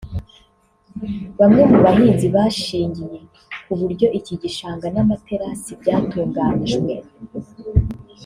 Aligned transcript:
Bamwe 1.39 1.61
mu 1.69 1.77
bahinzi 1.85 2.25
bashingiye 2.35 3.17
ku 3.65 3.73
buryo 3.79 4.07
iki 4.19 4.33
gishanga 4.41 4.85
n’amaterasi 4.95 5.71
byatunganyijwe 5.81 6.93